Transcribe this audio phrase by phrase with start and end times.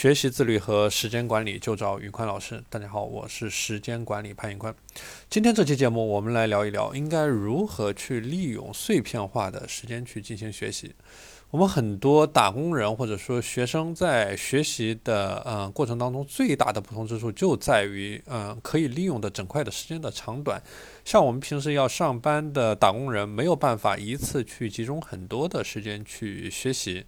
[0.00, 2.64] 学习自律和时间管理就找宇宽老师。
[2.70, 4.74] 大家好，我是时间管理潘宇宽。
[5.28, 10.94] 今天这期节目，我们来聊一聊应该如何去利用碎片化的时间去进行学习。
[11.50, 20.62] 我们很多打工人或者说学生在学习的呃过程当中，最大的不同之处就在于，嗯，可以利用的整块的时间的长短。
[21.04, 27.04] 像我们平时要上班的打工人，没有办法一次去集中很多的时间去学习。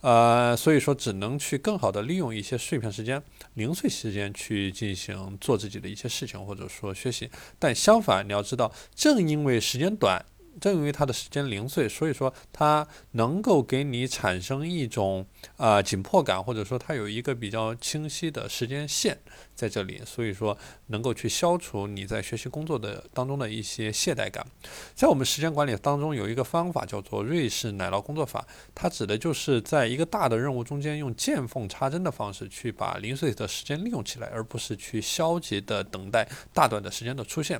[0.00, 3.22] 呃，所以说只能去更好的利用一些碎片时间、
[3.54, 7.30] 零碎时间去进行做自己的一些事情，或者说学习。
[7.58, 10.24] 但相反，你要知道，正因为时间短。
[10.60, 15.24] 正因为它的时间零碎，所以说它能够给你产生一种
[15.56, 19.18] 啊紧迫感，或者说它有一个比较清晰的时间线
[19.54, 20.56] 在这里，所以说
[20.88, 24.46] 能够去消除你在学习工作的当中的一些懈怠感。
[24.94, 37.58] 在我们时间管理当中有一个方法叫做瑞士奶酪工作法，它指的就是在一个大的任务中间用见缝插针的方式去把零碎的时间利用起来，而不是去消极的等待大段的时间的出现。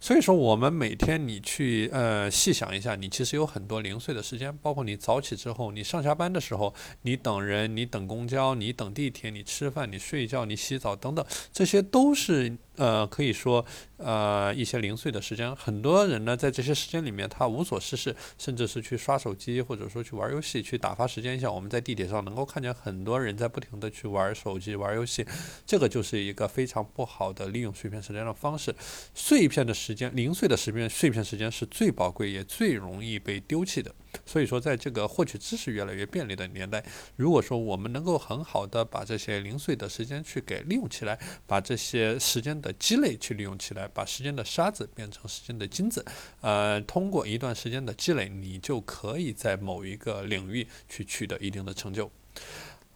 [0.00, 2.28] 所以说我们每天你去呃。
[2.40, 12.56] 细想一下，你其实有很多零碎的时间，包括你早起之后，你上下班的时候，你等人，你等公交，你等地铁，你吃饭，你睡觉，你洗澡等等，这些都是。
[12.80, 13.62] 呃，可以说，
[13.98, 21.38] 呃，一些零碎的时间，很多人呢，在这些时间里面，他无所事事，甚至是去刷手机，或者说去玩游戏，去打发时间。
[21.38, 25.26] 像我们在地铁上能够看见很多人在不停的去玩手机、玩游戏，
[25.66, 28.74] 这个就是一个非常不好的利用碎片时间的方式。
[29.14, 33.94] 碎片的时间，零碎的时间，碎片时间是最宝贵也最容易被丢弃的。
[34.24, 36.82] 所以说，在这个获取知识越来越便利的年代，
[37.16, 46.04] 如果说我们能够很好的把这些零碎的时间去给利用起来，把这些时间的积累去利用起来，把时间的沙子变成时间的金子，
[46.40, 52.10] 呃，通过一段时间的积累，你就可以在某一个领域去取得一定的成就。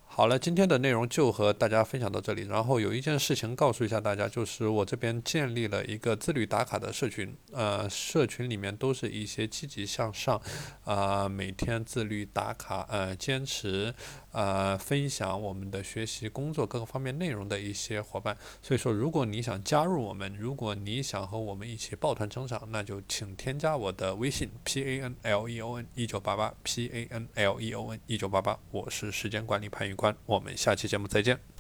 [0.06, 2.42] 好了，今天的内容就和大家分享到这里。
[2.42, 10.40] 然后有一件事情告诉一下大家，就是我这边建立了一个自律打卡的社群，呃，社群里面都是一些积极向上，
[10.84, 13.92] 啊，每天自律打卡，呃，坚持。
[14.34, 18.36] 呃，分享我们的学习、工作各个方面内容的一些伙伴。
[18.60, 28.00] 所以说，如果你想加入我们，如果你想和我们一起抱团成长，那就请添加我的微信 p a n l e o n 一九八八 p a n l e o n
[28.08, 31.53] 一九八八，我是时间管理潘玉官，我们下期节目再见。